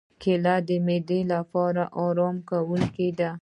[0.21, 3.29] کېله د معدې لپاره آراموونکې ده.